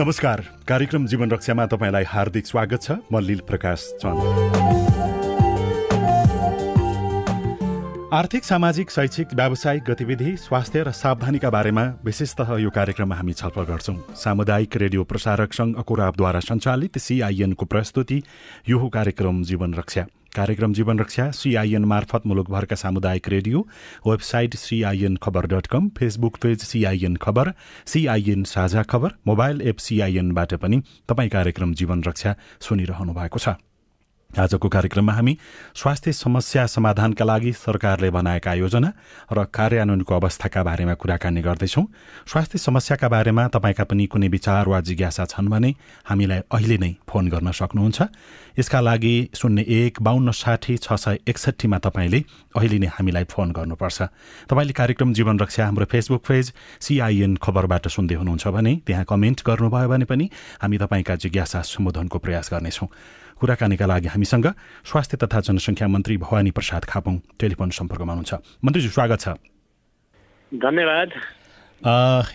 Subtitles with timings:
[0.00, 4.22] नमस्कार। कार्यक्रम जीवन रक्षामा तपाईँलाई हार्दिक स्वागत छ। म लील प्रकाश चन्द।
[8.14, 13.96] आर्थिक सामाजिक शैक्षिक व्यावसायिक गतिविधि स्वास्थ्य र सावधानीका बारेमा विशेषतः यो कार्यक्रममा हामी छलफल गर्छौं।
[14.14, 18.22] सामुदायिक रेडियो प्रसारक संघ अकुराबद्वारा सञ्चालित सिआइएनको प्रस्तुति
[18.68, 23.60] यो कार्यक्रम जीवन रक्षा। कार्यक्रम जीवन रक्षा सिआइएन मार्फत मुलुकभरका सामुदायिक radio
[24.06, 27.52] website C I N Khabar dot com Facebook page C I N Khabar
[27.86, 33.56] C I N Sajha Khabar mobile app सिआइएनबाट पनि तपाईँ कार्यक्रम जीवन रक्षा सुनिरहनु भएको छ।
[34.38, 35.36] आजको कार्यक्रममा हामी
[35.74, 38.90] स्वास्थ्य समस्या समाधानका लागि सरकारले बनाएका योजना
[39.32, 41.84] र कार्यान्वयनको अवस्थाका बारेमा कुराकानी गर्दैछौँ।
[42.26, 45.74] स्वास्थ्य समस्याका बारेमा तपाईँका पनि कुनै विचार वा जिज्ञासा छन् भने
[46.06, 47.98] हामीलाई अहिले नै फोन गर्न सक्नुहुन्छ।
[48.58, 52.20] यसका लागि शून्य एक बाहन्न साठी छ सय एकसट्ठीमा तपाईँले
[52.54, 53.98] अहिले नै हामीलाई फोन गर्नुपर्छ।
[54.50, 59.88] तपाईँले कार्यक्रम जीवन रक्षा हाम्रो फेसबुक पेज सिआइएन खबरबाट सुन्दै हुनुहुन्छ भने त्यहाँ कमेन्ट गर्नुभयो
[59.88, 60.26] भने पनि
[60.62, 62.88] हामी तपाईँका जिज्ञासा सम्बोधनको प्रयास गर्नेछौँ।
[63.40, 64.46] कुराकानीका लागि हामीसँग
[64.90, 69.26] स्वास्थ्य तथा जनसङ्ख्या मन्त्री भवानी प्रसाद खापुङ टेलिफोन सम्पर्कमा हुनुहुन्छ। मन्त्रीजी स्वागत छ।
[70.52, 71.08] धन्यवाद।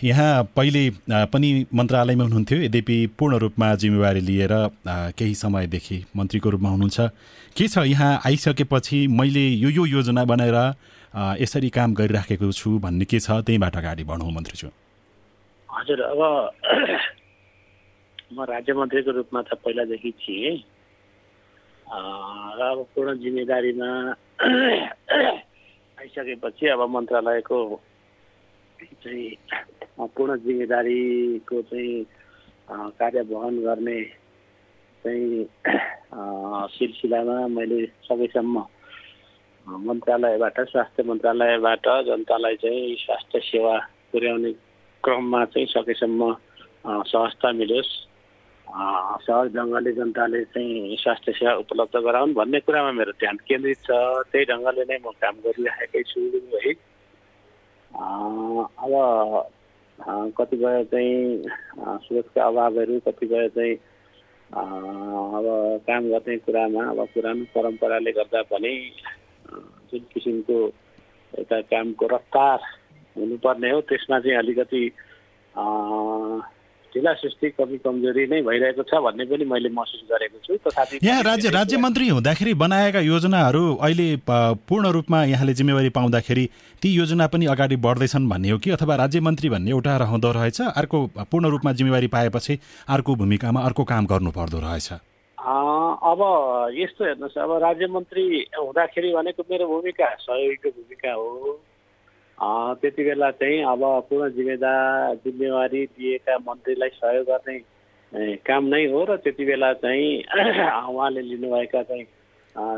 [0.00, 0.82] यहाँ पहिले
[1.28, 4.52] पनि मन्त्रालयमा हुनुहुन्थ्यो। यद्यपि पूर्ण रूपमा जिम्मेवारी लिएर
[5.18, 6.98] केही समयदेखि मन्त्रीको रूपमा हुनुहुन्छ।
[7.56, 10.56] के छ यहाँ आइसकेपछि मैले यो यो योजना बनाएर
[11.42, 13.44] यसरी काम गरिराखेको छु भन्ने के छ?
[13.44, 14.70] त्यहीँबाट अगाडि बढौँ मन्त्रीज्यू।
[15.68, 16.20] हजुर अब
[18.34, 20.64] म राज्य मन्त्रीको रूपमा त पहिलादेखि थिएँ।
[21.94, 23.88] र अब पूर्ण जिम्मेदारीमा
[25.98, 27.58] आइसकेपछि अब मन्त्रालयको
[29.04, 29.28] चाहिँ
[30.02, 32.04] पूर्ण जिम्मेदारीको चाहिँ
[32.98, 34.00] कार्य वहन गर्ने
[35.04, 35.46] चाहिँ
[36.74, 38.66] सिलसिलामा मैले सकेसम्म
[39.86, 43.76] मन्त्रालयबाट स्वास्थ्य मन्त्रालयबाट जनतालाई चाहिँ स्वास्थ्य सेवा
[44.12, 44.52] पुर्याउने
[45.04, 46.32] क्रममा चाहिँ सकेसम्म
[47.06, 47.92] सहजता मिलोस्।
[48.68, 53.90] सहज ढङ्गले जनताले चाहिँ स्वास्थ्य सेवा उपलब्ध गराउन् भन्ने कुरामा मेरो ध्यान केन्द्रित छ।
[54.32, 56.20] त्यही ढङ्गले नै म काम गरिराखेकै छु
[56.64, 56.72] है।
[58.84, 58.94] अब
[60.38, 61.42] कतिपय चाहिँ
[62.04, 63.74] स्रोतका अभावहरू कतिपय चाहिँ
[64.50, 65.46] अब
[65.86, 68.74] काम गर्ने कुरामा अब पुरानो परम्पराले गर्दा पनि
[69.90, 70.58] जुन किसिमको
[71.34, 72.58] एउटा कामको रफ्तार
[73.16, 74.84] हुनुपर्ने हो त्यसमा चाहिँ अलिकति
[77.04, 81.22] ढिला सुस्ती कमी कमजोरी नै भइरहेको छ भन्ने पनि मैले महसुस गरेको छु। तथापि यहाँ
[81.22, 86.44] राज्य राज्य मन्त्री हुँदाखेरि बनाएका योजनाहरू अहिले पूर्ण रूपमा यहाँले जिम्मेवारी पाउँदाखेरि
[86.80, 88.70] ती योजना पनि अगाडि बढ्दैछन् भन्ने हो कि?
[88.70, 90.98] अथवा राज्य मन्त्री भन्ने एउटा रहँदो रहेछ अर्को
[91.28, 94.88] पूर्ण रूपमा जिम्मेवारी पाएपछि अर्को भूमिकामा अर्को काम गर्नु पर्दो रहेछ?
[96.08, 96.20] अब
[96.72, 98.24] यस्तो हेर्नुहोस् अब राज्य मन्त्री
[98.56, 101.60] हुँदाखेरि भनेको मेरो भूमिका सहयोगीको भूमिका हो।
[102.38, 107.58] त्यति बेला चाहिँ अब पूर्ण जिम्मेदार जिम्मेवारी दिएका मन्त्रीलाई सहयोग गर्ने
[108.42, 110.10] काम नै हो र त्यति बेला चाहिँ
[110.90, 112.06] उहाँले लिनुभएका चाहिँ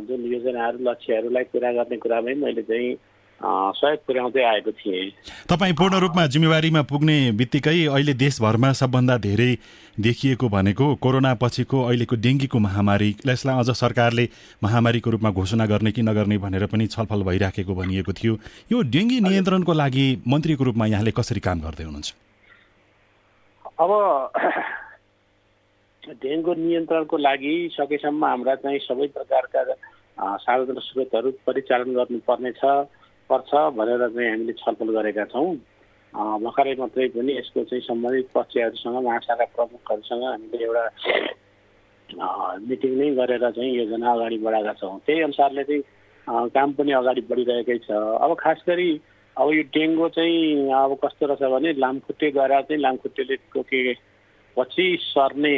[0.06, 2.94] जुन योजनाहरू लक्ष्यहरूलाई पुरा गर्ने कुरामै मैले चाहिँ
[3.40, 5.10] सहयोग पुर्याउँदै आएको थिएँ।
[5.48, 9.52] तपाईँ पूर्ण रूपमा जिम्मेवारीमा पुग्ने बित्तिकै अहिले देशभरमा सबभन्दा धेरै
[10.00, 14.28] देखिएको भनेको कोरोना पछिको अहिलेको डेङ्गीको महामारी यसलाई अझ सरकारले
[14.64, 18.34] महामारीको रूपमा घोषणा गर्ने कि नगर्ने भनेर पनि छलफल भइराखेको भनिएको थियो।
[18.72, 22.14] यो डेङ्गी नियन्त्रणको लागि मन्त्रीको रूपमा यहाँले कसरी काम गर्दै हुनुहुन्छ?
[23.80, 23.90] अब
[26.24, 29.60] डेङ्गु नियन्त्रणको लागि सकेसम्म हाम्रा चाहिँ सबै प्रकारका
[30.44, 32.62] सार्वजनिक स्रोतहरू परिचालन गर्नुपर्नेछ।
[33.30, 35.50] पर्छ भनेर चाहिँ हामीले छलफल गरेका छौँ।
[36.44, 40.84] भर्खरै मात्रै पनि यसको चाहिँ सम्बन्धित पक्षहरूसँग महाशाखा प्रमुखहरूसँग हामीले एउटा
[42.68, 47.78] मिटिङ नै गरेर चाहिँ योजना अगाडि बढाएका छौँ। त्यही अनुसारले चाहिँ काम पनि अगाडि बढिरहेकै
[47.84, 47.90] छ।
[48.24, 48.90] अब खास गरी
[49.36, 53.80] अब यो डेङ्गु चाहिँ अब कस्तो रहेछ भने लामखुट्टेद्वारा चाहिँ लामखुट्टेले टोके
[54.56, 55.56] पछि सर्ने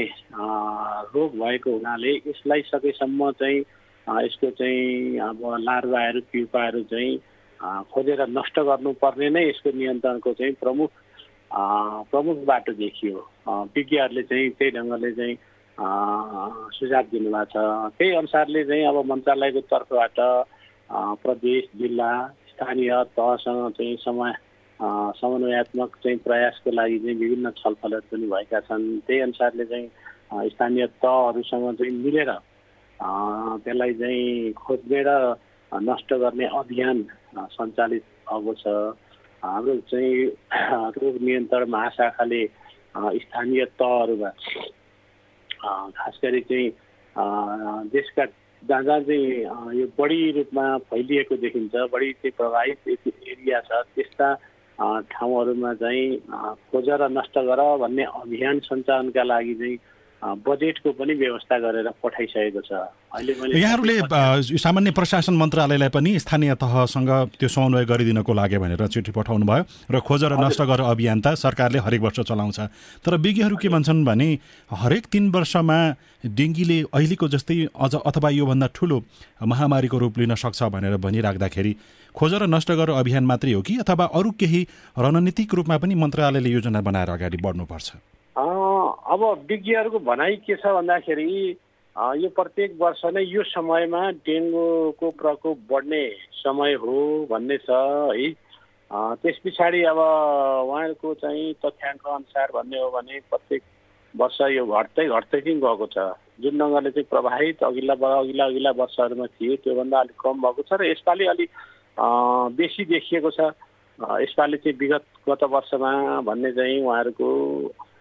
[1.15, 3.59] रोग भएको हुनाले यसलाई सकेसम्म चाहिँ
[4.07, 7.16] यसको चाहिँ अब लार्वाहरू पिउपाहरू चाहिँ
[7.60, 10.91] खोजेर नष्ट गर्नुपर्ने नै यसको नियन्त्रणको चाहिँ प्रमुख
[12.10, 13.19] प्रमुख बाटो देखियो।
[13.75, 15.34] विज्ञहरूले चाहिँ त्यही ढङ्गले चाहिँ
[16.77, 17.57] सुझाव दिनुभएको छ।
[17.99, 20.19] त्यही अनुसारले चाहिँ अब मन्त्रालयको तर्फबाट
[21.22, 22.13] प्रदेश जिल्ला
[22.51, 24.33] स्थानीय तहसँग चाहिँ समय
[25.19, 31.75] समन्वयात्मक चाहिँ प्रयासको लागि चाहिँ विभिन्न छलफलहरू पनि भएका छन्। त्यही अनुसारले चाहिँ स्थानीय तहहरूसँग
[31.75, 32.31] चाहिँ मिलेर
[33.65, 35.11] त्यसलाई चाहिँ खोज्ने र
[35.72, 37.04] नष्ट गर्ने अभियान
[37.36, 38.66] सञ्चालित भएको छ।
[39.42, 40.26] हाम्रो चाहिँ
[40.98, 42.42] रोग नियन्त्रण महाशाखाले
[43.22, 44.30] स्थानीय तहहरूमा
[45.94, 46.68] खास गरी चाहिँ
[47.92, 48.24] देशका
[48.62, 54.34] जहाँ जहाँ चाहिँ यो बढी रूपमा फैलिएको देखिन्छ बढी चाहिँ प्रभावित एरिया छ त्यस्ता
[55.12, 56.18] ठाउँहरूमा चाहिँ
[56.70, 59.76] खोजेर नष्ट गर भन्ने अभियान सञ्चालनका लागि चाहिँ
[60.18, 62.70] बजेटको पनि व्यवस्था गरेर पठाइसकेको छ।
[63.15, 69.47] अहिले यहाँहरूले सामान्य प्रशासन मन्त्रालयलाई पनि स्थानीय तहसँग त्यो समन्वय गरिदिनको लागि भनेर चिठी पठाउनु
[69.47, 72.59] भयो र खोजेर नष्ट गर अभियान त सरकारले हरेक वर्ष चलाउँछ।
[73.06, 74.28] तर विज्ञहरू के भन्छन् भने
[74.70, 75.78] हरेक तिन वर्षमा
[76.26, 78.98] डेङ्गीले अहिलेको जस्तै अझ अथवा योभन्दा ठुलो
[79.47, 81.72] महामारीको रूप लिन सक्छ भनेर भनिराख्दाखेरि
[82.15, 84.66] खोजेर नष्ट गर अभियान मात्रै हो कि अथवा अरू केही
[84.98, 87.88] रणनीतिक रूपमा पनि मन्त्रालयले योजना बनाएर अगाडि बढ्नुपर्छ?
[89.13, 91.31] अब विज्ञहरूको भनाइ के छ भन्दाखेरि
[92.23, 96.05] यो प्रत्येक वर्ष नै यो समयमा डेङ्गुको प्रकोप बढ्ने
[96.43, 96.99] समय हो
[97.31, 98.29] भन्ने छ है।
[99.23, 103.63] त्यस पछाडि अब उहाँहरूको चाहिँ तथ्याङ्क अनुसार भन्ने हो भने प्रत्येक
[104.15, 105.99] वर्ष यो घट्दै घट्दै चाहिँ गएको छ।
[106.41, 110.91] जुन ढङ्गले चाहिँ प्रभावित अघिल्ला अघिल्ला अघिल्ला वर्षहरूमा थियो त्योभन्दा अलिक कम भएको छ र
[110.91, 111.51] यसपालि अलिक
[112.57, 113.51] बेसी देखिएको छ।
[114.23, 115.93] यसपालि चाहिँ विगत गत वर्षमा
[116.23, 117.29] भन्ने चाहिँ उहाँहरूको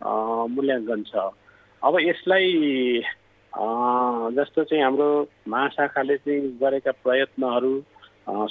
[0.01, 1.13] मूल्याङ्कन छ।
[1.81, 2.47] अब यसलाई
[4.38, 5.09] जस्तो चाहिँ हाम्रो
[5.49, 7.73] महाशाखाले चाहिँ गरेका प्रयत्नहरू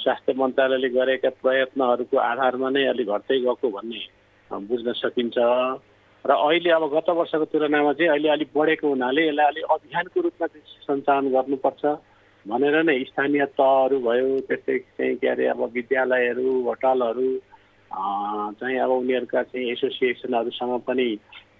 [0.03, 4.01] स्वास्थ्य मन्त्रालयले गरेका प्रयत्नहरूको आधारमा नै अलिक घट्दै गएको भन्ने
[4.51, 5.37] बुझ्न सकिन्छ।
[6.25, 10.47] र अहिले अब गत वर्षको तुलनामा चाहिँ अहिले अलिक बढेको हुनाले यसलाई अलिक अभियानको रूपमा
[10.47, 11.83] चाहिँ सञ्चालन गर्नुपर्छ
[12.45, 17.29] भनेर नै स्थानीय तहहरू भयो त्यस्तै चाहिँ के अरे अब विद्यालयहरू होटलहरू
[17.91, 21.07] चाहिँ अब उनीहरूका चाहिँ एसोसिएसनहरूसँग पनि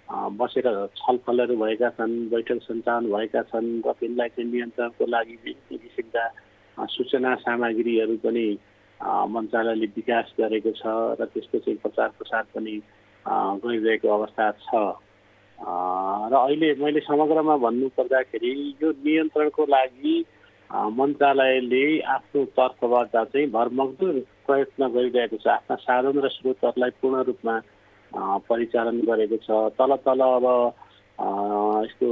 [0.08, 0.66] बसेर
[0.96, 5.36] छलफलहरू भएका छन् बैठक सञ्चालन भएका छन् र तिनलाई चाहिँ नियन्त्रणको लागि
[5.68, 6.24] किसिमका
[6.78, 8.46] सूचना सामग्रीहरू पनि
[9.00, 10.86] मन्त्रालयले विकास गरेको छ
[11.20, 12.80] र त्यसको चाहिँ प्रचार प्रसार पनि
[13.64, 14.72] गरिरहेको अवस्था छ।
[16.30, 18.52] र अहिले मैले समग्रमा भन्नुपर्दाखेरि
[18.82, 20.16] यो नियन्त्रणको लागि
[20.98, 21.84] मन्त्रालयले
[22.14, 24.16] आफ्नो तर्फबाट चाहिँ भरमग्दुर
[24.48, 27.54] प्रयत्न गरिरहेको छ। आफ्ना साधन र स्रोतहरूलाई पूर्ण रूपमा
[28.48, 30.46] परिचालन गरेको छ। तल तल अब
[31.84, 32.08] यस्तो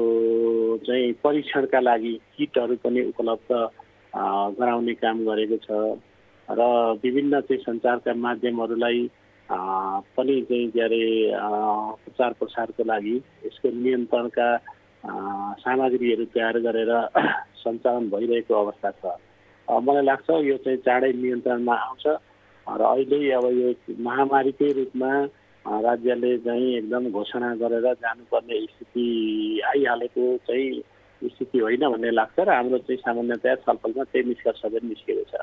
[0.87, 3.51] चाहिँ परीक्षणका लागि किटहरू पनि उपलब्ध
[4.61, 5.71] गराउने काम गरेको छ।
[6.49, 6.63] र
[7.03, 9.01] विभिन्न चाहिँ सञ्चारका माध्यमहरूलाई
[9.49, 11.03] पनि चाहिँ के अरे
[12.05, 13.17] प्रचार प्रसारको लागि
[13.47, 14.49] यसको नियन्त्रणका
[15.63, 16.93] सामग्रीहरू तयार गरेर
[17.63, 19.17] सञ्चालन भइरहेको अवस्था छ।
[19.69, 22.07] मलाई लाग्छ यो चाहिँ चाँडै नियन्त्रणमा आउँछ।
[22.69, 23.69] र अहिले अब यो
[24.03, 25.11] महामारीकै रूपमा
[25.81, 29.07] राज्यले चाहिँ एकदम घोषणा गरेर जानुपर्ने स्थिति
[29.67, 30.83] आइहालेको चाहिँ
[31.17, 35.35] स्थिति होइन भन्ने लाग्छ र हाम्रो चाहिँ सामान्यतया छलफलमा त्यही निष्कर्ष पनि निस्केको छ।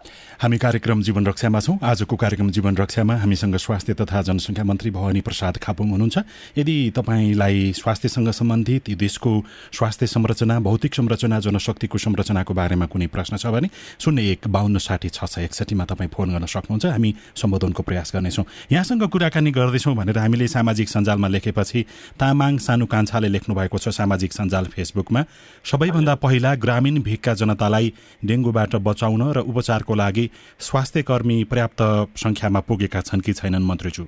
[0.42, 5.22] हामी कार्यक्रम जीवन रक्षामा छौँ। आजको कार्यक्रम जीवन रक्षामा हामीसँग स्वास्थ्य तथा जनसङ्ख्या मन्त्री भवानी
[5.22, 6.18] प्रसाद खापुङ हुनुहुन्छ।
[6.58, 9.32] यदि तपाईँलाई स्वास्थ्यसँग सम्बन्धित देशको
[9.74, 13.68] स्वास्थ्य संरचना भौतिक संरचना जनशक्तिको संरचनाको बारेमा कुनै प्रश्न छ भने
[14.00, 18.46] शून्य एक बाहन्न साठी छ सय एकसठीमा तपाईँ फोन गर्न सक्नुहुन्छ। हामी सम्बोधनको प्रयास गर्नेछौँ।
[18.72, 21.86] यहाँसँग कुराकानी गर्दैछौँ भनेर हामीले सामाजिक सञ्जालमा लेखेपछि
[22.20, 25.22] तामाङ सानु कान्छाले लेख्नु भएको छ सामाजिक सञ्जाल फेसबुकमा।
[25.66, 27.92] सबैभन्दा पहिला ग्रामीण भिगका जनतालाई
[28.26, 30.26] डेङ्गुबाट बचाउन र उपचारको लागि
[30.60, 31.82] स्वास्थ्य कर्मी पर्याप्त
[32.20, 34.04] सङ्ख्यामा पुगेका छन् कि छैनन् मन्त्रीज्यू?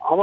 [0.00, 0.20] अब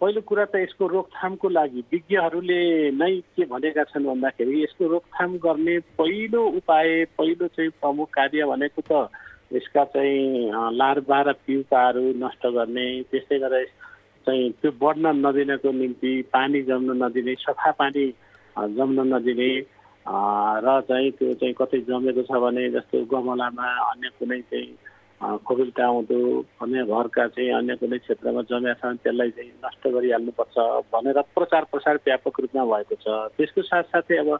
[0.00, 2.60] पहिलो कुरा त यसको रोकथामको लागि विज्ञहरूले
[2.96, 8.82] नै के भनेका छन् भन्दाखेरि यसको रोकथाम गर्ने पहिलो उपाय पहिलो चाहिँ प्रमुख कार्य भनेको
[8.88, 9.10] त
[9.52, 13.68] यसका चाहिँ लार्भा र पिउकाहरू नष्ट गर्ने त्यस्तै गरेर
[14.26, 18.06] चाहिँ त्यो बढ्न नदिनको निम्ति पानी जम्न नदिने सफा पानी
[18.76, 19.50] जम्न नदिने
[20.64, 26.18] र चाहिँ त्यो चाहिँ कतै जमेको छ भने जस्तो गमलामा अन्य कुनै चाहिँ कोभिड आउँदो
[26.62, 30.56] अन्य घरका चाहिँ अन्य कुनै क्षेत्रमा जमेका छ भने त्यसलाई चाहिँ नष्ट गरिहाल्नुपर्छ
[30.94, 34.30] भनेर प्रचार प्रसार व्यापक रूपमा भएको छ। त्यसको साथसाथै अब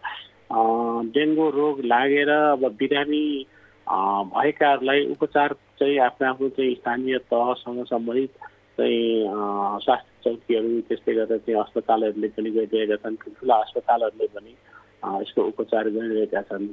[1.12, 3.24] डेङ्गु रोग लागेर अब बिरामी
[3.86, 8.32] भएकाहरूलाई उपचार चाहिँ आफ्नो आफ्नो चाहिँ स्थानीय तहसँग सम्बन्धित
[8.78, 14.52] चाहिँ स्वास्थ्य चौकीहरू त्यस्तै गरेर चाहिँ अस्पतालहरूले पनि गरिरहेका छन् ठुल्ठुला अस्पतालहरूले पनि
[15.18, 16.68] यसको उपचार गरिरहेका छन्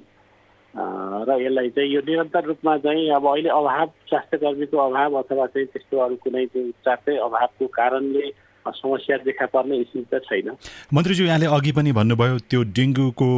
[1.26, 5.68] र यसलाई चाहिँ यो निरन्तर रूपमा चाहिँ अब अहिले अभाव स्वास्थ्य कर्मीको अभाव अथवा चाहिँ
[5.68, 8.26] त्यस्तो अरू कुनै चाहिँ उपचारकै अभावको कारणले
[8.72, 10.50] समस्या देखा पर्ने स्थिति त छैन।
[10.93, 13.29] मन्त्रीज्यू यहाँले अघि पनि भन्नुभयो त्यो डेङ्गुको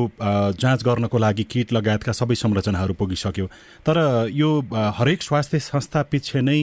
[0.55, 3.45] जाँच गर्नको लागि किट लगायतका सबै संरचनाहरू पुगिसक्यो।
[3.85, 3.97] तर
[4.31, 4.49] यो
[4.97, 6.59] हरेक स्वास्थ्य संस्था पछि नै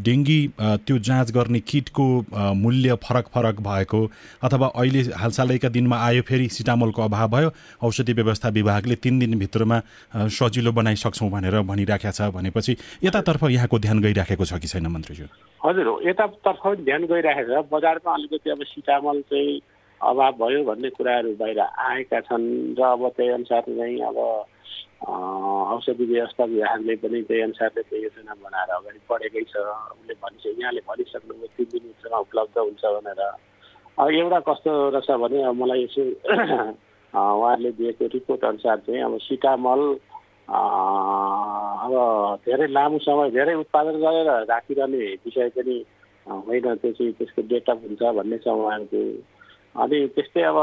[0.00, 2.06] डेङ्गी त्यो जाँच गर्ने किटको
[2.56, 4.00] मूल्य फरक फरक भएको
[4.42, 7.52] अथवा अहिले हालसालैका दिनमा आयो फेरि सिटामोलको अभाव भयो।
[7.82, 9.80] औषधि व्यवस्था विभागले तिन दिनभित्रमा
[10.30, 15.26] सजिलो बनाइसक्छौँ भनेर भनिराखेको छ भनेपछि यतातर्फ यहाँको ध्यान गइराखेको छ कि छैन मन्त्रीज्यू?
[15.60, 19.60] हजुर यतातर्फ ध्यान गइराखेको छ। बजारमा अलिकति अब सिटामल चाहिँ
[20.00, 24.18] अभाव भयो भन्ने कुराहरू बाहिर आएका छन् र अब त्यही अनुसार चाहिँ अब
[25.02, 30.80] औषधि व्यवस्था विभागले पनि त्यही अनुसारले त्यो योजना बनाएर अगाडि बढेकै छ। उसले भनिस यहाँले
[30.86, 33.20] भनिसक्नुभयो तिन दिन भित्रमा उपलब्ध हुन्छ भनेर।
[33.98, 36.02] अब एउटा कस्तो रहेछ भने अब मलाई यसो
[37.10, 39.80] उहाँहरूले दिएको रिपोर्ट अनुसार चाहिँ अब सिटामल
[40.48, 41.92] अब
[42.46, 45.76] धेरै लामो समय धेरै उत्पादन गरेर राखिरहने विषय पनि
[46.30, 49.00] होइन त्यो चाहिँ त्यसको डेटा हुन्छ भन्ने छ उहाँहरूको
[49.82, 50.58] अनि त्यस्तै अब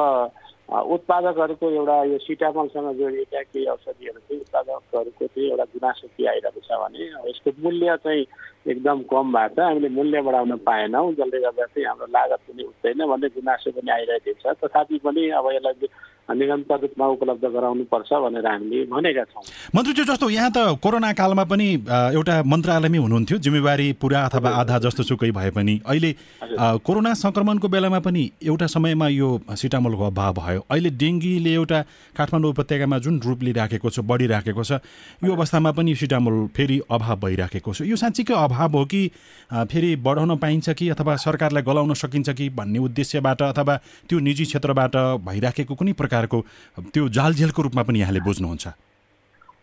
[0.67, 6.79] उत्पादकहरूको एउटा यो सिटामलसँग जोडिएका केही औषधिहरू चाहिँ उत्पादकहरूको चाहिँ एउटा गुनासो के आइरहेको छ
[6.81, 8.25] भने यसको मूल्य चाहिँ
[8.67, 13.05] एकदम कम भएको छ हामीले मूल्य बढाउन पाएनौँ जसले गर्दा चाहिँ हाम्रो लागत पनि उठ्दैन
[13.07, 15.87] भन्ने गुनासो पनि आइरहेको छ। तथापि पनि अब यसलाई
[16.27, 19.43] निरन्तर रूपमा उपलब्ध गराउनुपर्छ भनेर हामीले भनेका छौँ।
[19.75, 25.03] मन्त्रीज्यू जस्तो यहाँ त कोरोना कालमा पनि एउटा मन्त्रालयमै हुनुहुन्थ्यो जिम्मेवारी पुरा अथवा आधा जस्तो
[25.03, 26.11] सुकै भए पनि। अहिले
[26.83, 31.79] कोरोना सङ्क्रमणको बेलामा पनि एउटा समयमा यो सिटामोलको अभाव भयो। अहिले डेङ्गीले एउटा
[32.17, 34.71] काठमाडौँ उपत्यकामा जुन रूप लिइराखेको छ बढिराखेको छ
[35.23, 39.01] यो अवस्थामा पनि सिटामोल फेरि अभाव भइराखेको छ। यो साँच्चीकै अभाव हो कि
[39.71, 43.75] फेरि बढाउन पाइन्छ कि अथवा सरकारलाई गलाउन सकिन्छ कि भन्ने उद्देश्यबाट अथवा
[44.09, 48.67] त्यो निजी क्षेत्रबाट भइराखेको कुनै प्रकार प्रकारको त्यो जालझेलको रूपमा पनि यहाँले बुझ्नुहुन्छ?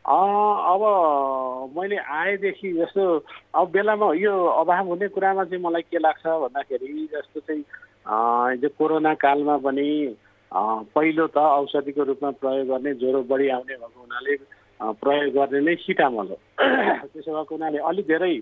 [0.04, 0.82] अब
[1.76, 3.04] मैले आएदेखि जस्तो
[3.54, 4.32] अब बेलामा यो
[4.62, 7.64] अभाव हुने कुरामा चाहिँ मलाई के लाग्छ भन्दाखेरि जस्तो चाहिँ
[8.61, 9.88] जो कोरोना कालमा पनि
[10.52, 14.34] पहिलो त औषधिको रूपमा प्रयोग गर्ने ज्वरो बढी आउने भएको हुनाले
[15.02, 16.37] प्रयोग गर्ने नै सिटामल हो।
[17.11, 18.34] त्यसो भएको हुनाले अलिक धेरै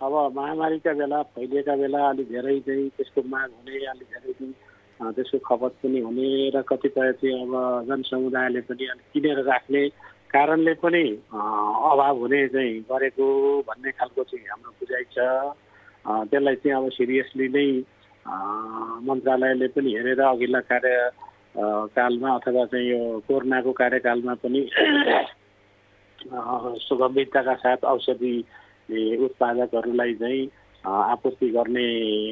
[0.00, 4.67] अब महामारीका बेला फैलिएका बेला अलिक धेरै चाहिँ त्यसको माग हुने अलिक धेरै
[4.98, 7.54] त्यसको खपत पनि हुने र कतिपय चाहिँ अब
[7.88, 9.82] जनसमुदायले पनि अलिक किनेर राख्ने
[10.34, 13.26] कारणले पनि अभाव हुने चाहिँ गरेको
[13.68, 15.18] भन्ने खालको चाहिँ हाम्रो बुझाइ छ।
[16.30, 17.68] त्यसलाई चाहिँ अब सिरियसली नै
[19.06, 21.10] मन्त्रालयले पनि हेरेर अघिल्ला कार्य
[21.94, 24.62] कालमा अथवा चाहिँ यो कोरोनाको कार्यकालमा पनि
[26.28, 28.34] गम्भीरताका साथ औषधि
[29.24, 30.46] उत्पादकहरूलाई चाहिँ
[30.84, 31.86] आपूर्ति गर्ने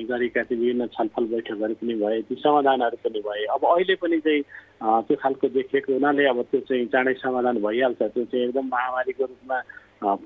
[0.09, 4.43] गरेका चाहिँ विभिन्न छलफल बैठकहरू पनि भए ती समाधानहरू पनि भए। अब अहिले पनि चाहिँ
[5.07, 9.59] त्यो खालको देखिएको हुनाले अब त्यो चाहिँ चाँडै समाधान भइहाल्छ। त्यो चाहिँ एकदम महामारीको रूपमा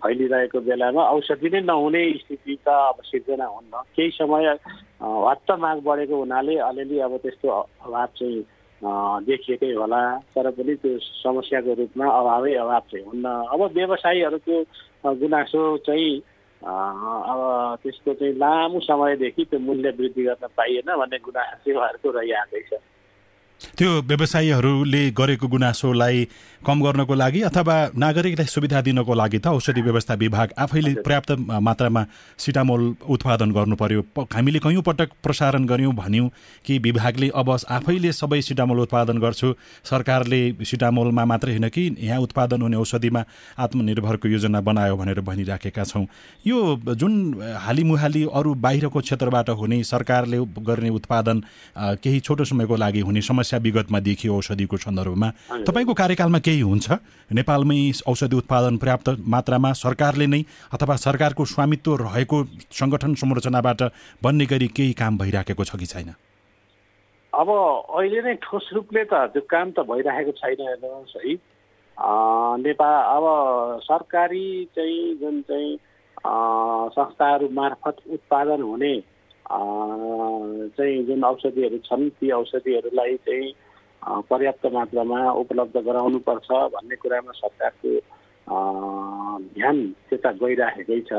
[0.03, 4.47] फैलिरहेको बेलामा औषधि नै नहुने स्थिति त अब सिर्जना हुन्न। केही समय
[5.00, 8.45] हट्ट माग बढेको हुनाले अलिअलि अब त्यस्तो अभाव चाहिँ
[9.27, 10.03] देखिएकै होला।
[10.35, 14.57] तर पनि त्यो समस्याको रूपमा अभावै अभाव चाहिँ हुन्न। अब व्यवसायीहरूको
[15.21, 16.21] गुनासो चाहिँ
[16.62, 22.61] अब त्यसको चाहिँ लामो समयदेखि त्यो मूल्य वृद्धि गर्न पाइएन भन्ने गुनासो चाहिँ उहाँहरूको रहिआएकै
[22.62, 22.81] छ
[23.61, 26.17] त्यो व्यवसायीहरूले गरेको गुनासोलाई
[26.67, 32.05] कम गर्नको लागि अथवा नागरिकलाई सुविधा दिनको लागि त औषधि व्यवस्था विभाग आफैले पर्याप्त मात्रामा
[32.38, 34.00] सिटामोल उत्पादन गर्नु पर्यो।
[34.33, 36.29] हामीले कैयौँ पटक प्रसारण गऱ्यौँ भन्यौँ
[36.64, 42.62] कि विभागले अब आफैले सबै सिटामोल उत्पादन गर्छु। सरकारले सिटामोलमा मात्रै होइन कि यहाँ उत्पादन
[42.62, 43.25] हुने औषधिमा
[43.59, 46.07] आत्मनिर्भरको योजना बनायो भनेर भनिराखेका छौँ।
[46.47, 46.59] यो
[46.93, 47.14] जुन
[47.61, 51.43] हालिमुहाली अरू बाहिरको क्षेत्रबाट हुने सरकारले गर्ने उत्पादन
[52.05, 55.28] केही छोटो समयको लागि हुने समस्या विगतमा देखियो औषधिको सन्दर्भमा।
[55.66, 56.87] तपाईँको कार्यकालमा केही हुन्छ?
[57.35, 62.37] नेपालमै औषधि उत्पादन पर्याप्त मात्रामा सरकारले नै अथवा सरकारको स्वामित्व रहेको
[62.71, 63.80] सङ्गठन संरचनाबाट
[64.23, 66.14] बन्ने गरी केही काम भइराखेको छ कि छैन?
[67.33, 71.35] अब अहिले नै ठोस रूपले त त्यो काम त भइराखेको छैन हेर्नुहोस् है।
[72.62, 73.25] नेपाल अब
[73.83, 75.71] सरकारी चाहिँ जुन चाहिँ
[76.95, 78.95] संस्थाहरू मार्फत उत्पादन हुने
[79.50, 83.52] चाहिँ जुन औषधिहरू छन् ती औषधिहरूलाई चाहिँ
[84.23, 87.99] पर्याप्त मात्रामा उपलब्ध गराउनुपर्छ भन्ने कुरामा सरकारको
[88.47, 91.12] ध्यान त्यता गइराखेकै छ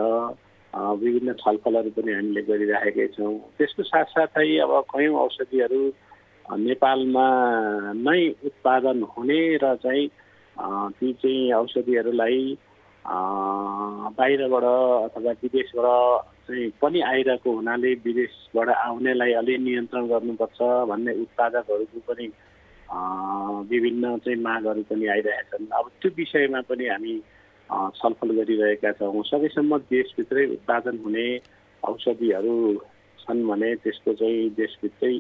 [0.96, 5.84] विभिन्न छलफलहरू पनि हामीले गरिराखेकै छौँ त्यसको साथसाथै अब कयौँ औषधिहरू
[6.46, 7.28] नेपालमा
[8.00, 10.08] नै उत्पादन हुने र चाहिँ
[10.92, 12.40] ती चाहिँ औषधिहरूलाई
[13.06, 22.28] बाहिरबाट अथवा विदेशबाट चाहिँ पनि आइरहेको हुनाले विदेशबाट आउनेलाई अलि नियन्त्रण गर्नुपर्छ भन्ने उत्पादकहरूको पनि
[23.72, 27.14] विभिन्न चाहिँ मागहरू पनि आइरहेका छन्। अब त्यो विषयमा पनि हामी
[27.98, 31.26] छलफल गरिरहेका छौँ। सकेसम्म देशभित्रै उत्पादन हुने
[31.84, 32.56] औषधिहरू
[33.20, 35.18] छन् भने त्यसको चाहिँ देशभित्रै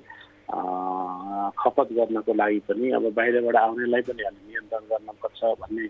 [1.57, 5.87] खपत गर्नको लागि पनि अब बाहिरबाट आउनेलाई पनि हामी नियन्त्रण गर्नुपर्छ भन्ने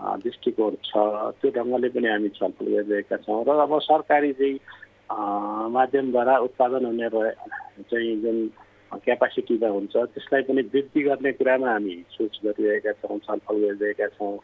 [0.00, 0.92] दृष्टिकोण छ।
[1.40, 4.58] त्यो ढङ्गले पनि हामी छलफल गरिरहेका छौँ। र अब सरकारी चाहिँ
[5.70, 7.08] माध्यमद्वारा उत्पादन हुने
[7.90, 8.38] चाहिँ जुन
[9.04, 14.38] क्यापासिटीमा हुन्छ त्यसलाई पनि वृद्धि गर्ने कुरामा हामी सोच गरिरहेका छौँ छलफल गरिरहेका छौँ।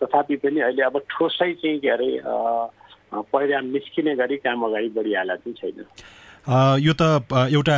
[0.00, 2.10] तथापि पनि अहिले अब ठोसै चाहिँ के अरे
[3.14, 5.86] परिणाम निस्किने गरी काम अगाडि बढिहाल्ला चाहिँ छैन।
[6.44, 7.76] यो त एउटा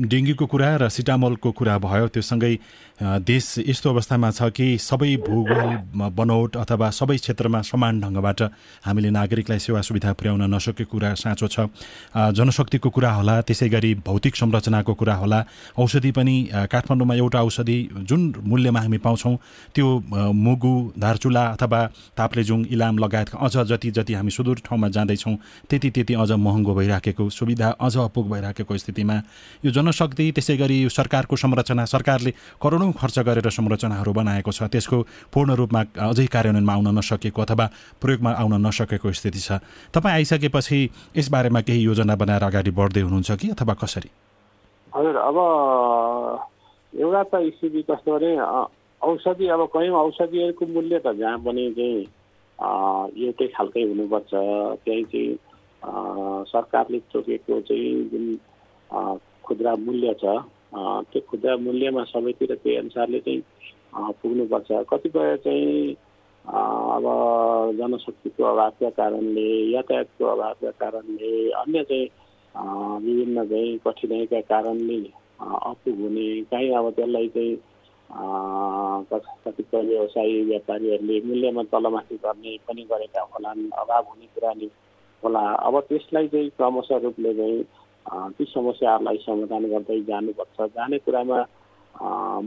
[0.00, 2.54] डेङ्गीको कुरा र सिटामलको कुरा भयो। त्यो सँगै
[3.00, 8.40] देश यस्तो अवस्थामा छ कि सबै भूगोल बनौट अथवा सबै क्षेत्रमा समान ढङ्गबाट
[8.84, 11.68] हामीले नागरिकलाई सेवा सुविधा पुर्याउन नसकेको कुरा साँचो छ।
[12.16, 15.44] जनशक्तिको कुरा होला त्यसै गरी भौतिक संरचनाको कुरा होला।
[15.76, 16.36] औषधि पनि
[16.72, 17.78] काठमाडौँमा एउटा औषधि
[18.08, 19.36] जुन मूल्यमा हामी पाउँछौँ
[19.76, 19.86] त्यो
[20.32, 21.80] मुगु धारचुला अथवा
[22.16, 25.36] ताप्लेजुङ इलाम लगायतका अझ जति जति हामी सुदूर ठाउँमा जाँदैछौँ
[25.68, 29.16] त्यति त्यति अझ महँगो भइराखेको सुविधा अझ अपुग भइराखेको स्थितिमा
[29.66, 32.30] यो जनशक्ति त्यसै गरी सरकारको संरचना सरकारले
[32.62, 34.98] करोडौँ खर्च गरेर संरचनाहरू बनाएको छ। त्यसको
[35.34, 37.66] पूर्ण रूपमा अझै कार्यान्वयनमा आउन नसकेको अथवा
[37.98, 39.58] प्रयोगमा आउन नसकेको स्थिति छ।
[39.90, 40.78] तपाईँ आइसकेपछि
[41.18, 44.10] यसबारेमा केही योजना बनाएर अगाडि बढ्दै हुनुहुन्छ कि अथवा कसरी?
[44.92, 45.36] हजुर अब
[46.94, 48.30] एउटा त स्थिति कस्तो भने
[49.02, 51.98] औषधि अब कयौँ औषधिहरूको मूल्य त जहाँ पनि चाहिँ
[53.18, 54.32] एउटै खालकै हुनुपर्छ।
[54.84, 55.38] त्यही चाहिँ
[55.82, 58.26] सरकारले तोकेको चाहिँ जुन
[59.46, 60.24] खुद्रा मूल्य छ
[61.10, 63.42] त्यो खुद्रा मूल्यमा सबैतिर त्यही अनुसारले चाहिँ
[64.22, 65.94] पुग्नुपर्छ। कतिपय चाहिँ
[66.44, 67.04] अब
[67.78, 72.08] जनशक्तिको अभावका कारणले यातायातको अभावका कारणले अन्य चाहिँ
[73.04, 75.00] विभिन्न चाहिँ कठिनाइका कारणले
[75.40, 77.56] अपुग हुने काहीँ अब त्यसलाई चाहिँ
[79.44, 84.68] कतिपय व्यवसायी व्यापारीहरूले मूल्यमा तलमाथि गर्ने पनि गरेका होलान्। अभाव हुने कुरा नि
[85.24, 87.62] होला। अब त्यसलाई चाहिँ क्रमशः रूपले चाहिँ
[88.36, 91.38] ती समस्याहरूलाई समाधान गर्दै जानुपर्छ। जाने कुरामा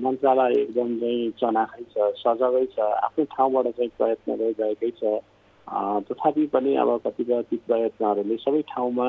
[0.04, 5.20] मन्त्रालय एकदम चाहिँ चनाखै छ सजगै छ आफ्नो ठाउँबाट चाहिँ प्रयत्न रहिरहेकै छ।
[6.08, 9.08] तथापि पनि अब कतिपय ती प्रयत्नहरूले सबै ठाउँमा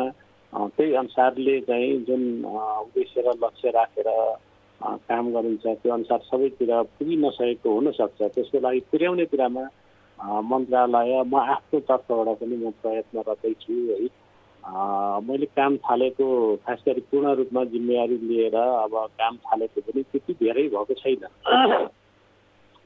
[0.52, 4.08] त्यही अनुसारले चाहिँ जुन उद्देश्य र लक्ष्य राखेर
[5.08, 9.64] काम गरिन्छ त्यो अनुसार सबैतिर पुगि नसकेको हुनसक्छ। त्यसको लागि पुर्याउने कुरामा
[10.18, 14.08] मन्त्रालय म आफ्नो तर्फबाट पनि म प्रयत्नरतै छु है।
[15.28, 16.26] मैले काम थालेको
[16.64, 21.24] खास गरी पूर्ण रूपमा जिम्मेवारी लिएर अब काम थालेको पनि त्यति धेरै भएको छैन।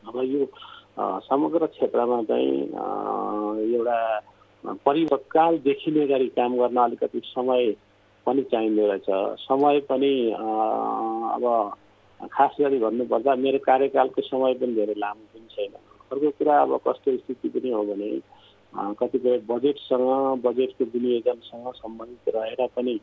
[0.08, 0.46] अब यो
[1.28, 2.52] समग्र क्षेत्रमा चाहिँ
[3.74, 3.98] एउटा
[4.86, 7.70] परिवर्तकाल देखिने गरी काम गर्न अलिकति समय
[8.26, 9.08] पनि चाहिँदो रहेछ।
[9.40, 11.44] समय पनि अब
[12.20, 15.72] खास गरी भन्नुपर्दा मेरो कार्यकालको समय पनि धेरै लामो पनि छैन।
[16.12, 18.10] अर्को कुरा अब कस्तो स्थिति पनि हो भने
[19.00, 22.98] कतिपय बजेटसँग बजेटको विनियोजनसँग सम्बन्धित रहेर पनि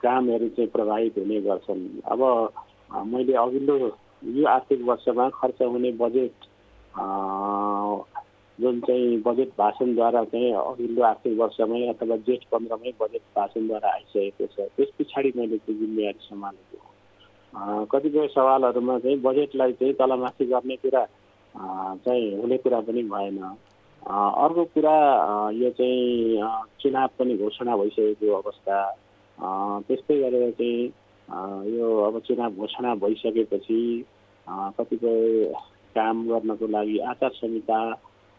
[0.00, 2.22] कामहरू चाहिँ प्रभावित हुने गर्छन्। अब
[3.06, 6.34] मैले अघिल्लो यो आर्थिक वर्षमा खर्च हुने बजेट
[8.58, 14.68] जुन चाहिँ बजेट भाषणद्वारा चाहिँ अघिल्लो आर्थिक वर्षमै अथवा जेठ पन्ध्रमै बजेट भाषणद्वारा आइसकेको छ
[14.76, 21.04] त्यस पछाडि मैले त्यो जिम्मेवारी सम्हालेको कतिपय सवालहरूमा चाहिँ बजेटलाई चाहिँ तलमाथि गर्ने कुरा
[21.56, 23.38] चाहिँ हुने कुरा पनि भएन।
[24.02, 24.96] अर्को कुरा
[25.56, 26.42] यो चाहिँ
[26.80, 28.78] चुनाव पनि घोषणा भइसकेको अवस्था।
[29.88, 30.84] त्यस्तै गरेर चाहिँ
[31.76, 33.80] यो अब चुनाव घोषणा भइसकेपछि
[34.46, 35.52] कतिपय
[35.96, 37.80] काम गर्नको लागि आचार संहिता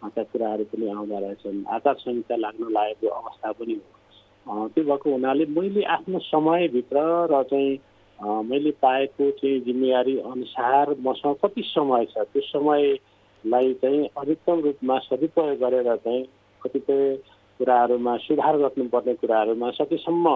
[0.02, 5.46] का कुराहरू पनि आउँदो रहेछन्। आचार संहिता लाग्न लागेको अवस्था पनि हो। त्यो भएको हुनाले
[5.58, 6.98] मैले आफ्नो समयभित्र
[7.32, 7.78] र चाहिँ
[8.20, 12.18] मैले पाएको चाहिँ जिम्मेवारी अनुसार मसँग कति समय छ?
[12.18, 16.24] त्यो समयलाई चाहिँ अधिकतम रूपमा सदुपयोग गरेर चाहिँ
[16.62, 17.16] कतिपय
[17.60, 20.36] कुराहरूमा सुधार गर्नुपर्ने कुराहरूमा सकेसम्म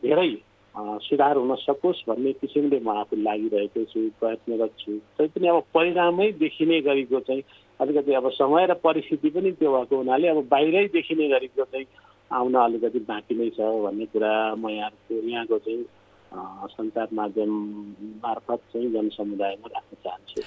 [0.00, 0.32] धेरै
[1.04, 6.80] सुधार हुन सकोस् भन्ने किसिमले म आफू लागिरहेको छु प्रयत्नरत छु। तैपनि अब परिणामै देखिने
[6.80, 7.42] गरेको चाहिँ
[7.80, 11.86] अलिकति अब समय र परिस्थिति पनि त्यो भएको हुनाले अब बाहिरै देखिने गरेको चाहिँ
[12.32, 15.84] आउन अलिकति बाँकी नै छ भन्ने कुरा म यहाँको यहाँको चाहिँ
[16.32, 17.50] सञ्चार माध्यम
[18.24, 20.40] मार्फत चाहिँ जनसमुदायमा राख्न चाहन्छु।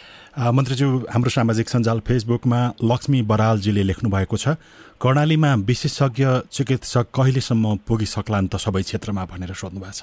[0.58, 2.60] मन्त्रीज्यू हाम्रो सामाजिक सञ्जाल फेसबुकमा
[2.92, 4.58] लक्ष्मी बरालजीले लेख्नु भएको छ
[5.02, 10.02] कर्णालीमा विशेषज्ञ चिकित्सक कहिलेसम्म पुगिसक्लान् त सबै क्षेत्रमा भनेर सोध्नु भएको छ।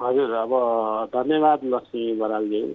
[0.00, 0.52] हजुर अब
[1.14, 2.66] धन्यवाद लक्ष्मी बरालज्यू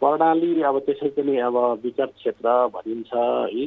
[0.00, 3.64] कर्णाली अब त्यसै पनि अब विचार क्षेत्र भनिन्छ है।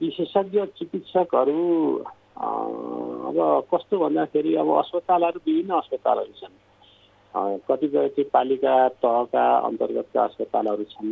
[0.00, 1.60] विशेषज्ञ चिकित्सकहरू
[2.40, 3.36] अब
[3.74, 6.56] कस्तो भन्दाखेरि अब अस्पतालहरू विभिन्न अस्पतालहरू छन्।
[7.68, 8.74] कतिपय चाहिँ पालिका
[9.04, 11.10] तहका अन्तर्गतका अस्पतालहरू छन्।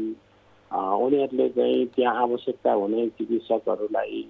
[0.71, 4.23] उनीहरूले चाहिँ त्यहाँ आवश्यकता हुने चिकित्सकहरूलाई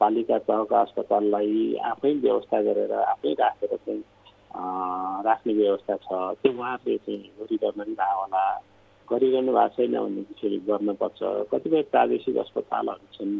[0.00, 4.02] पालिका तहका अस्पताललाई आफै व्यवस्था गरेर आफै राखेर चाहिँ
[5.26, 6.08] राख्ने व्यवस्था छ।
[6.38, 8.44] त्यो उहाँहरूले चाहिँ गरिरहनु पनि भएको होला।
[9.08, 13.34] गरिरहनु भएको छैन भनेपछि गर्नुपर्छ। कतिपय प्रादेशिक अस्पतालहरू छन्।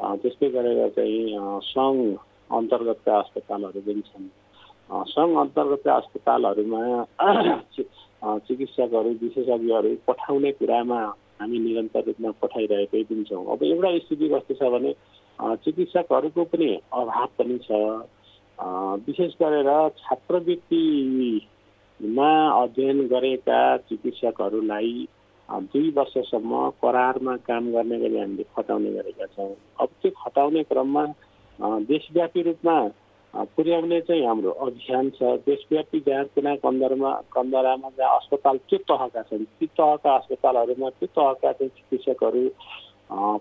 [0.00, 1.22] त्यस्तै गरेर चाहिँ
[1.64, 2.00] सङ्घ
[2.50, 4.28] अन्तर्गतका अस्पतालहरू पनि छन्
[5.08, 6.82] सङ्घ अन्तर्गतका अस्पतालहरूमा
[8.46, 11.00] चिकित्सकहरू विशेषज्ञहरू पठाउने कुरामा
[11.40, 14.92] हामी निरन्तर रूपमा पठाइरहेकै पनि छौँ अब एउटा स्थिति कस्तो छ भने
[15.64, 17.70] चिकित्सकहरूको पनि अभाव पनि छ।
[19.06, 21.40] विशेष गरेर छात्रवृत्तिमा
[22.62, 24.92] अध्ययन गरेका चिकित्सकहरूलाई
[25.52, 31.04] दुई वर्षसम्म करारमा काम गर्ने गरी हामीले खटाउने गरेका छौँ। अब त्यो खटाउने क्रममा
[31.88, 32.76] देशव्यापी रूपमा
[33.56, 39.44] पुर्याउने चाहिँ हाम्रो अभियान छ। देशव्यापी जहाँ कुना कन्दरमा कन्दरामा जहाँ अस्पताल त्यो तहका छन्
[39.60, 42.48] ती तहका अस्पतालहरूमा त्यो तहका चाहिँ चिकित्सकहरू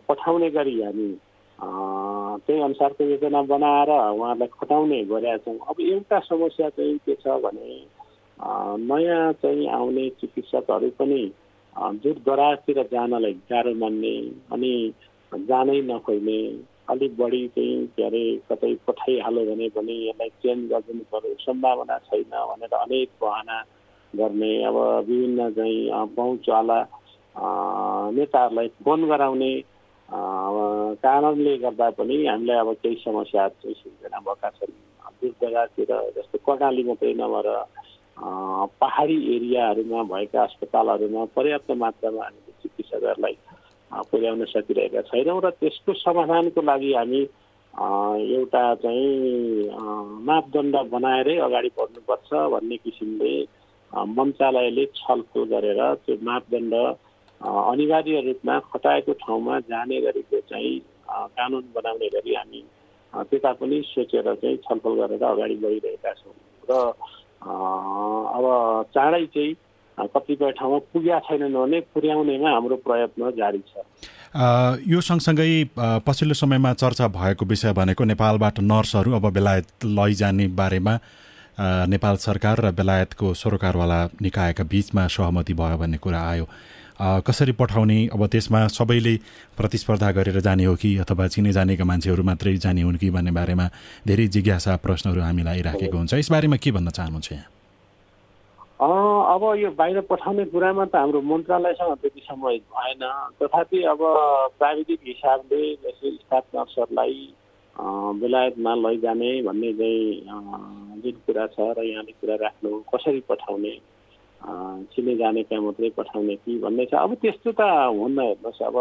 [0.08, 1.10] पठाउने गरी हामी
[1.60, 7.76] त्यही अनुसारको योजना बनाएर उहाँहरूलाई खटाउने गरेका छौँ। अब एउटा समस्या चाहिँ के छ भने
[8.88, 11.22] नयाँ चाहिँ आउने चिकित्सकहरू पनि
[11.76, 14.14] दूर दराजतिर जानलाई गाह्रो मान्ने
[14.52, 14.74] अनि
[15.32, 16.40] जानै नखोज्ने
[16.90, 22.34] अलिक बढी चाहिँ के अरे कतै पठाइहाल्यो भने पनि यसलाई चेन्ज गरिदिनु पर्यो सम्भावना छैन
[22.50, 23.58] भनेर अनेक बहाना
[24.14, 26.80] गर्ने अब विभिन्न चाहिँ पहुँचवाला
[28.16, 29.52] नेताहरूलाई फोन गराउने
[31.04, 34.80] कारणले गर्दा पनि हामीलाई अब केही समस्याहरू चाहिँ सिर्जना भएका छन्।
[35.22, 37.48] दूर जस्तो कर्णाली मात्रै नभएर
[38.22, 43.38] पहाडी एरियाहरूमा भएका अस्पतालहरूमा पर्याप्त मात्रामा हामीले चिकित्सकहरूलाई
[44.08, 47.22] पुर्याउन सकिरहेका छैनौँ र त्यसको समाधानको लागि हामी
[47.74, 49.70] एउटा चाहिँ
[50.24, 53.34] मापदण्ड बनाएरै अगाडि बढ्नुपर्छ भन्ने किसिमले
[54.12, 56.74] मन्त्रालयले छलफल गरेर त्यो मापदण्ड
[57.42, 60.80] अनिवार्य रूपमा खटाएको ठाउँमा जाने गरेको चाहिँ
[61.10, 62.64] कानुन बनाउने गरी हामी
[63.14, 66.36] त्यता पनि सोचेर चाहिँ छलफल गरेर अगाडि बढिरहेका छौँ
[66.70, 66.94] र
[67.42, 68.46] अब
[68.94, 69.56] चाँडै चाहिँ
[69.98, 73.72] कतिपय ठाउँमा पुगेका छैनन् भने पुर्याउनेमा हाम्रो प्रयत्न जारी छ।
[74.88, 75.50] यो सँगसँगै
[76.08, 80.94] पछिल्लो समयमा चर्चा भएको विषय भनेको नेपालबाट नर्सहरू अब बेलायत लैजाने बारेमा
[81.92, 86.46] नेपाल सरकार र बेलायतको सरोकारवाला निकायका बिचमा सहमति भयो भन्ने कुरा आयो।
[87.00, 89.16] कसरी पठाउने अब त्यसमा सबैले
[89.58, 93.66] प्रतिस्पर्धा गरेर जाने हो कि अथवा चिने जानेका मान्छेहरू मात्रै जाने हुन् कि भन्ने बारेमा
[94.08, 97.48] धेरै जिज्ञासा प्रश्नहरू हामीलाई राखेको हुन्छ। यसबारेमा के भन्न चाहनुहुन्छ यहाँ?
[98.82, 103.04] अब यो बाहिर पठाउने कुरामा त हाम्रो मन्त्रालयसँग त्यति समय भएन।
[103.42, 104.02] तथापि अब
[104.60, 107.18] प्राविधिक हिसाबले जस्तै स्टाफ नर्सहरूलाई
[108.22, 113.74] बेलायतमा लैजाने भन्ने चाहिँ जुन कुरा छ र यहाँले कुरा राख्नु कसरी पठाउने
[114.42, 118.78] चिने जाने त्यहाँ मात्रै पठाउने कि भन्ने छ। अब त्यस्तो त हुन्न हेर्नुहोस्। अब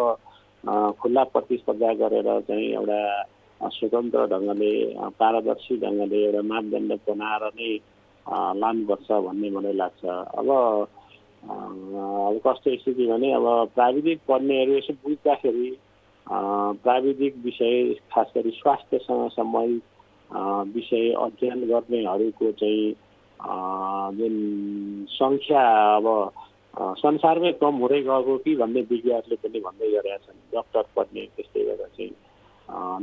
[1.00, 3.00] खुल्ला प्रतिस्पर्धा गरेर चाहिँ एउटा
[3.60, 4.72] स्वतन्त्र ढङ्गले
[5.20, 7.70] पारदर्शी ढङ्गले एउटा मापदण्ड बनाएर नै
[8.56, 10.04] लानुपर्छ भन्ने मलाई लाग्छ।
[10.40, 10.48] अब
[11.40, 15.70] अब कस्तो स्थिति भने अब प्राविधिक पढ्नेहरू यसो बुझ्दाखेरि
[16.84, 19.82] प्राविधिक विषय खास गरी स्वास्थ्यसँग सम्बन्धित
[20.74, 22.92] विषय अध्ययन गर्नेहरूको चाहिँ
[24.18, 24.34] जुन
[25.10, 25.62] सङ्ख्या
[25.96, 26.06] अब
[27.02, 31.88] संसारमै कम हुँदै गएको कि भन्ने विज्ञहरूले पनि भन्दै गरेका छन्। डक्टर पढ्ने त्यस्तै गरेर
[31.96, 32.12] चाहिँ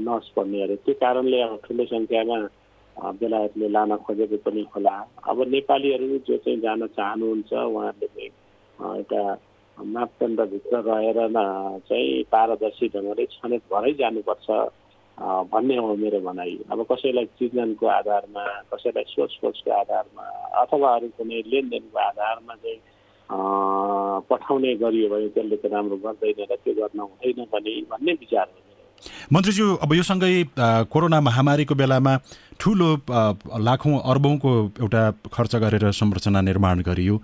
[0.06, 2.38] नर्स पढ्नेहरू। त्यो कारणले अब ठुलो सङ्ख्यामा
[3.19, 4.95] बेलायतले लान खोजेको पनि होला।
[5.30, 8.32] अब नेपालीहरू जो चाहिँ जान चाहनुहुन्छ उहाँहरूले चाहिँ
[8.97, 9.21] एउटा
[9.78, 11.19] मापदण्डभित्र रहेर
[11.89, 14.47] चाहिँ पारदर्शी ढङ्गले छनौट भरै जानुपर्छ।
[15.17, 20.23] भन्ने हो मेरो भनाइ। अब कसैलाई चिजनको आधारमा कसैलाई सोचपोचको आधारमा
[20.62, 22.80] अथवा अरू कुनै लेनदेनको आधारमा चाहिँ
[24.30, 28.60] पठाउने गरियो भने त्यसले त राम्रो गर्दैन र त्यो गर्न हुँदैन पनि भन्ने विचार हो
[29.34, 30.34] मन्त्रीज्यू अब यो सँगै
[30.93, 32.13] कोरोना महामारीको बेलामा
[32.62, 32.89] ठुलो
[33.67, 34.51] लाखौँ अर्बौँको
[34.82, 35.03] एउटा
[35.34, 37.15] खर्च गरेर संरचना निर्माण गरियो।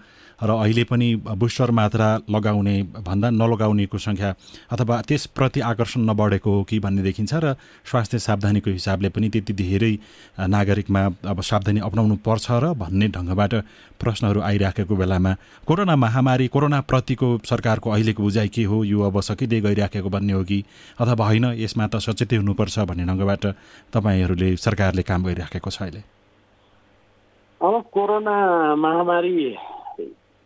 [0.41, 4.29] र अहिले पनि बुस्टर मात्रा लगाउने भन्दा नलगाउनेको सङ्ख्या
[4.73, 9.93] अथवा त्यसप्रति आकर्षण नबढेको हो कि भन्ने देखिन्छ र स्वास्थ्य सावधानीको हिसाबले पनि त्यति धेरै
[10.49, 13.53] नागरिकमा अब सावधानी अप्नाउनु पर्छ र भन्ने ढङ्गबाट
[14.01, 15.31] प्रश्नहरू आइराखेको बेलामा
[15.67, 20.63] कोरोना महामारी कोरोनाप्रतिको सरकारको अहिलेको बुझाइ के हो यो अब सकिँदै गइराखेको भन्ने हो कि?
[20.99, 23.43] अथवा होइन यसमा त सचेतै हुनुपर्छ भन्ने ढङ्गबाट
[23.93, 26.01] तपाईँहरूले सरकारले काम गरिराखेको छ अहिले?
[27.61, 28.35] अब कोरोना
[28.75, 29.35] महामारी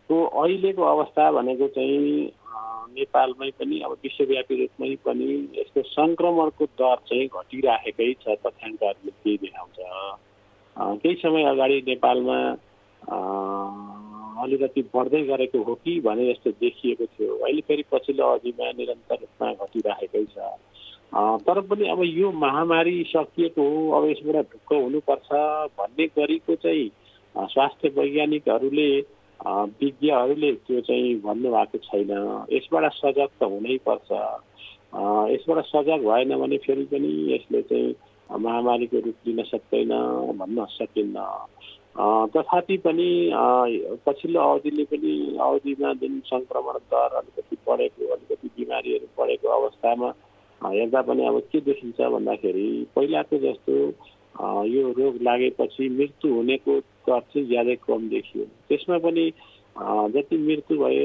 [0.10, 2.32] को अहिलेको अवस्था भनेको चाहिँ
[2.98, 9.78] नेपालमै पनि अब विश्वव्यापी रूपमै पनि यसको सङ्क्रमणको दर चाहिँ घटिराखेकै छ तथ्याङ्कहरूले केही देखाउँछ।
[11.02, 12.38] केही समय अगाडि नेपालमा
[14.44, 19.52] अलिकति बढ्दै गरेको हो कि भने जस्तो देखिएको थियो। अहिले फेरि पछिल्लो अवधिमा निरन्तर रूपमा
[19.66, 20.38] घटिराखेकै छ।
[21.48, 25.30] तर पनि अब यो महामारी सकिएको हो अब यसबाट ढुक्क हुनुपर्छ
[25.80, 26.90] भन्ने गरीको चाहिँ
[27.54, 28.90] स्वास्थ्य वैज्ञानिकहरूले
[29.46, 32.12] विज्ञहरूले त्यो चाहिँ भन्नुभएको छैन।
[32.52, 34.12] यसबाट सजग त हुनैपर्छ
[35.34, 37.96] यसबाट सजग भएन भने फेरि पनि यसले चाहिँ
[38.30, 39.94] महामारीको रूप लिन सक्दैन
[40.40, 41.18] भन्न सकिन्न।
[42.34, 43.10] तथापि पनि
[44.06, 50.10] पछिल्लो अवधिले पनि अवधिमा जुन सङ्क्रमण दर अलिकति बढेको अलिकति बिमारीहरू बढेको अवस्थामा
[50.62, 53.76] हेर्दा पनि अब के देखिन्छ भन्दाखेरि पहिलाको जस्तो
[54.74, 59.26] यो रोग लागेपछि मृत्यु हुनेको दर चाहिँ ज्यादै कम देखियो। त्यसमा पनि
[60.14, 61.02] जति मृत्यु भए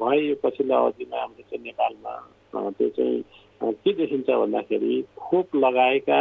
[0.00, 2.14] भए यो पछिल्लो अवधिमा हाम्रो चाहिँ नेपालमा
[2.78, 6.20] त्यो चाहिँ के देखिन्छ भन्दाखेरि खोप लगाएका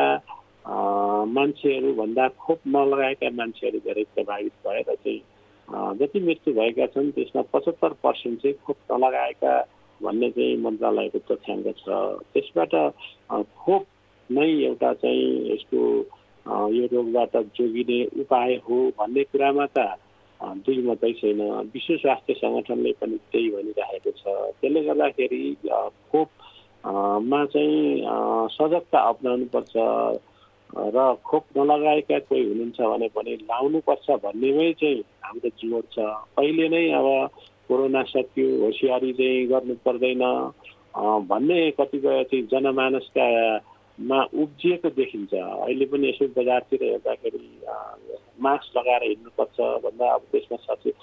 [1.35, 5.21] मान्छेहरूभन्दा खोप नलगाएका मान्छेहरू धेरै प्रभावित भएर चाहिँ
[5.99, 9.53] जति मृत्यु भएका छन् त्यसमा पचहत्तर पर्सेन्ट चाहिँ खोप नलगाएका
[10.01, 11.87] भन्ने चाहिँ मन्त्रालयको तथ्याङ्क छ।
[12.33, 12.73] त्यसबाट
[13.61, 13.83] खोप
[14.29, 15.81] नै एउटा चाहिँ यसको
[16.47, 19.77] यो रोगबाट जोगिने उपाय हो भन्ने कुरामा त
[20.65, 21.41] दुई मात्रै छैन।
[21.73, 24.23] विश्व स्वास्थ्य सङ्गठनले पनि त्यही भनिरहेको छ।
[24.57, 25.41] त्यसले गर्दाखेरि
[26.11, 27.85] खोपमा चाहिँ
[28.57, 29.73] सजगता अप्नाउनुपर्छ
[30.95, 35.97] र खोप नलगाएका कोही हुनुहुन्छ भने पनि लाउनुपर्छ भन्नेमै चाहिँ हाम्रो जोड छ।
[36.41, 37.07] अहिले नै अब
[37.69, 40.23] कोरोना सकियो होसियारी चाहिँ गर्नु पर्दैन।
[41.31, 43.25] भन्ने कतिपय चाहिँ जनमानसका
[44.09, 47.41] मा उब्जिएको देखिन्छ। अहिले पनि यसो बजारतिर हेर्दाखेरि
[48.41, 50.95] मास्क लगाएर हिँड्नुपर्छ। भन्दा अब त्यसमा सचेत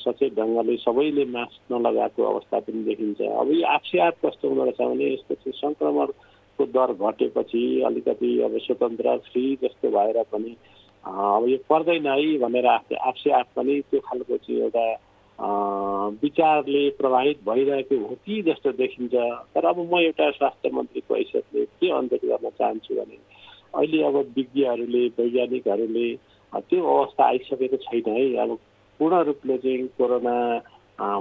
[0.00, 4.80] सचेत ढङ्गले सबैले मास्क नलगाएको अवस्था पनि देखिन्छ। अब यो आफसे आफ कस्तो हुँदो रहेछ
[4.80, 10.56] भने यसको चाहिँ सङ्क्रमणको दर घटेपछि अलिकति अब स्वतन्त्र फ्री जस्तो भएर पनि
[11.04, 14.84] अब यो पर्दैन है भनेर आफसे आफ पनि त्यो खालको चाहिँ एउटा
[15.40, 19.14] विचारले प्रभावित भइरहेको हो कि जस्तो देखिन्छ।
[19.54, 23.16] तर अब म एउटा स्वास्थ्य मन्त्रीको हैसियतले के अन्तर गर्न चाहन्छु भने
[23.74, 26.08] अहिले अब विज्ञहरूले वैज्ञानिकहरूले
[26.52, 28.58] त्यो अवस्था आइसकेको छैन है। अब
[29.00, 30.36] पूर्ण रूपले चाहिँ कोरोना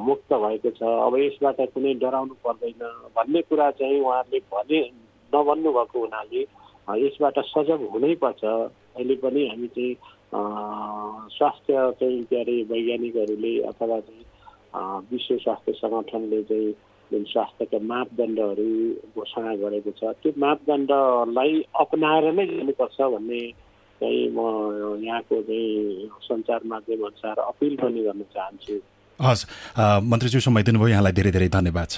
[0.04, 2.84] मुक्त भएको छ। अब यसबाट कुनै डराउनु पर्दैन
[3.16, 4.82] भन्ने कुरा चाहिँ उहाँहरूले भने
[5.34, 6.42] नभन्नु भएको हुनाले
[7.06, 8.44] यसबाट सजग हुनैपर्छ
[8.98, 9.96] अहिले पनि हामी चाहिँ
[11.38, 14.26] स्वास्थ्य चाहिँ के अरे वैज्ञानिकहरूले अथवा चाहिँ
[15.12, 16.72] विश्व स्वास्थ्य सङ्गठनले चाहिँ
[17.12, 18.70] जुन स्वास्थ्यका मापदण्डहरू
[19.18, 23.42] घोषणा गरेको छ त्यो मापदण्डलाई अप्नाएर नै जानुपर्छ भन्ने
[24.02, 24.40] चाहिँ म
[25.04, 28.76] यहाँको चाहिँ सञ्चार माध्यम अनुसार अपिल पनि गर्न चाहन्छु।
[29.20, 29.44] हस्
[30.12, 31.98] मन्त्रीज्यू समय दिनुभयो यहाँलाई धेरै धेरै धन्यवाद छ।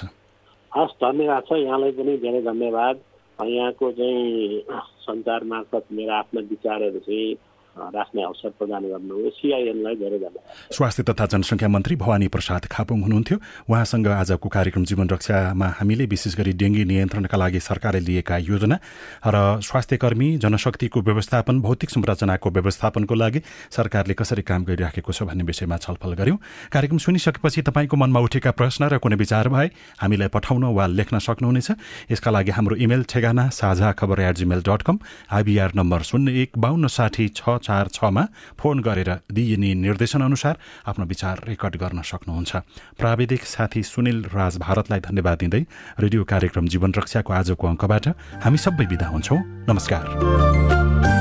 [0.72, 2.96] हस् धन्यवाद छ यहाँलाई पनि धेरै धन्यवाद।
[3.40, 4.62] यहाँको चाहिँ
[5.02, 7.36] सञ्चार मार्फत मेरा आफ्ना विचारहरू चाहिँ
[7.72, 13.38] राख्ने अवसर प्रदान गर्नु सिआइएनलाई धेरै धन्यवाद। स्वास्थ्य तथा जनसङ्ख्या मन्त्री भवानी प्रसाद खापुङ हुनुहुन्थ्यो।
[13.72, 18.76] उहाँसँग आजको कार्यक्रम जीवन रक्षामा हामीले विशेष गरी डेङ्गी नियन्त्रणका लागि सरकारले लिएका योजना
[19.24, 23.40] र स्वास्थ्य कर्मी जनशक्तिको व्यवस्थापन भौतिक संरचनाको व्यवस्थापनको लागि
[23.72, 26.38] सरकारले कसरी काम गरिराखेको छ भन्ने विषयमा छलफल गर्यौं।
[26.76, 29.68] कार्यक्रम सुनिसकेपछि तपाईँको मनमा उठेका प्रश्न र कुनै विचार भए
[30.02, 31.72] हामीलाई पठाउन वा लेख्न सक्नुहुनेछ।
[32.12, 35.00] यसका लागि हाम्रो इमेल ठेगाना Sajha Khabar at Gmail dot com
[35.32, 38.24] I B R number शून्य एक बाहन्न साठी छ चार छमा
[38.60, 40.56] फोन गरेर दिइने निर्देशन अनुसार
[40.88, 42.52] आफ्नो विचार रेकर्ड गर्न सक्नुहुन्छ।
[42.98, 45.64] प्राविधिक साथी सुनिल राज भारतलाई धन्यवाद दिँदै
[46.00, 48.06] रेडियो कार्यक्रम जीवन रक्षाको आजको अङ्कबाट
[48.44, 51.21] हामी सबै विदा हुन्छौँ। नमस्कार।